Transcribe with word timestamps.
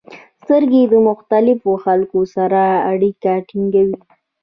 •سترګې 0.41 0.83
د 0.93 0.93
مختلفو 1.07 1.71
خلکو 1.85 2.19
سره 2.35 2.61
اړیکه 2.91 3.33
ټینګوي. 3.49 3.99